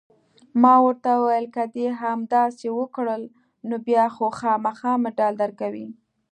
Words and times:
ما 0.61 0.73
ورته 0.85 1.09
وویل: 1.17 1.47
که 1.55 1.63
دې 1.73 1.87
همداسې 2.01 2.67
وکړل، 2.79 3.23
نو 3.67 3.75
بیا 3.87 4.05
خو 4.15 4.25
خامخا 4.39 4.91
مډال 5.03 5.33
درکوي. 5.43 5.87